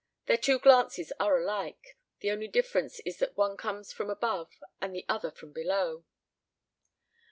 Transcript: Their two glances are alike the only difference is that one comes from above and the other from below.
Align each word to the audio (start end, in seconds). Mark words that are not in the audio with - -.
Their 0.25 0.37
two 0.39 0.57
glances 0.57 1.11
are 1.19 1.37
alike 1.39 1.95
the 2.21 2.31
only 2.31 2.47
difference 2.47 2.99
is 3.01 3.19
that 3.19 3.37
one 3.37 3.55
comes 3.55 3.93
from 3.93 4.09
above 4.09 4.51
and 4.81 4.95
the 4.95 5.05
other 5.07 5.29
from 5.29 5.51
below. 5.53 6.05